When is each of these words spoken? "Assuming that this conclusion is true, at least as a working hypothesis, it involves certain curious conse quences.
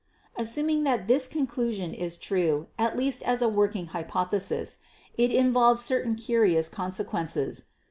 "Assuming 0.35 0.81
that 0.81 1.07
this 1.07 1.27
conclusion 1.27 1.93
is 1.93 2.17
true, 2.17 2.65
at 2.79 2.97
least 2.97 3.21
as 3.21 3.43
a 3.43 3.47
working 3.47 3.85
hypothesis, 3.93 4.79
it 5.15 5.29
involves 5.31 5.79
certain 5.85 6.15
curious 6.15 6.69
conse 6.69 7.05
quences. 7.05 7.65